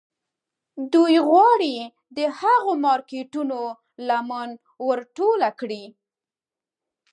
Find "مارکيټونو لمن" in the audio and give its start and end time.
2.85-4.49